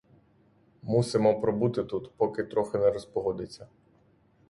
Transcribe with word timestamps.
Мусимо 0.81 1.41
пробути 1.41 1.83
тут, 1.83 2.11
поки 2.17 2.43
трохи 2.43 2.77
не 2.77 2.91
розпогодиться. 2.91 3.67